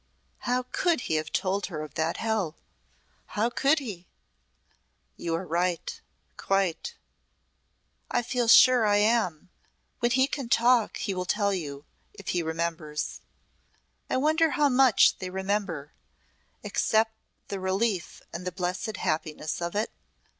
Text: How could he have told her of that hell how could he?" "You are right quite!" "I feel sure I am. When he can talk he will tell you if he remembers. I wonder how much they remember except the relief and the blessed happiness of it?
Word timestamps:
How 0.49 0.63
could 0.63 1.01
he 1.01 1.13
have 1.17 1.31
told 1.31 1.67
her 1.67 1.83
of 1.83 1.93
that 1.93 2.17
hell 2.17 2.55
how 3.37 3.51
could 3.51 3.77
he?" 3.77 4.07
"You 5.15 5.35
are 5.35 5.45
right 5.45 6.01
quite!" 6.37 6.95
"I 8.09 8.23
feel 8.23 8.47
sure 8.47 8.83
I 8.83 8.95
am. 8.95 9.51
When 9.99 10.09
he 10.09 10.25
can 10.25 10.49
talk 10.49 10.97
he 10.97 11.13
will 11.13 11.25
tell 11.25 11.53
you 11.53 11.85
if 12.15 12.29
he 12.29 12.41
remembers. 12.41 13.21
I 14.09 14.17
wonder 14.17 14.49
how 14.49 14.69
much 14.69 15.19
they 15.19 15.29
remember 15.29 15.93
except 16.63 17.13
the 17.49 17.59
relief 17.59 18.23
and 18.33 18.43
the 18.47 18.51
blessed 18.51 18.97
happiness 18.97 19.61
of 19.61 19.75
it? 19.75 19.91